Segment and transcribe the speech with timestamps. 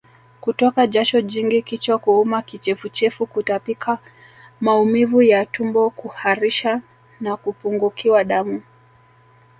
[0.41, 3.93] Kutoka jasho jingi kichwa kuuma Kichefuchefu Kutapika
[4.65, 6.81] Maumivu ya tumboKuharisha
[7.19, 8.61] na kupungukiwa damu